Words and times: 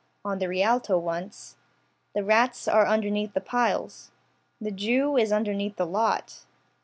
On 0.25 0.39
the 0.39 0.47
Rialto 0.49 0.97
once. 0.97 1.57
The 2.15 2.23
rats 2.23 2.67
are 2.67 2.87
underneath 2.87 3.35
the 3.35 3.39
piles. 3.39 4.09
The 4.59 4.71
jew 4.71 5.15
is 5.15 5.31
underneath 5.31 5.75
the 5.75 5.85
lot. 5.85 6.43